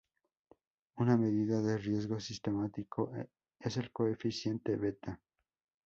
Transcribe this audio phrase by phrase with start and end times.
[0.97, 3.11] Una medida de riesgo sistemático
[3.59, 5.21] es el coeficiente beta.